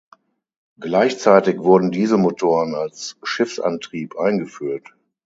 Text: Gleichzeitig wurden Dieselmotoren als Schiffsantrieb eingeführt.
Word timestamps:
Gleichzeitig 0.79 1.59
wurden 1.59 1.91
Dieselmotoren 1.91 2.73
als 2.73 3.17
Schiffsantrieb 3.21 4.15
eingeführt. 4.17 4.95